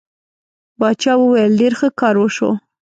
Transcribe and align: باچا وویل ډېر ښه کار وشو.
باچا 0.79 1.13
وویل 1.17 1.51
ډېر 1.61 1.73
ښه 1.79 1.87
کار 1.99 2.15
وشو. 2.19 2.51